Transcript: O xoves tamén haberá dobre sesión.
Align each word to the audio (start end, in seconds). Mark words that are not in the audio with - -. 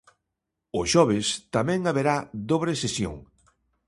O 0.79 0.81
xoves 0.91 1.27
tamén 1.55 1.79
haberá 1.89 2.15
dobre 2.51 2.71
sesión. 2.83 3.15